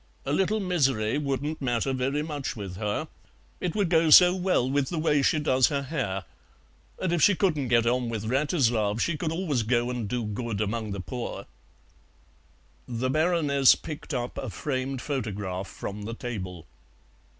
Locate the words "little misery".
0.33-1.19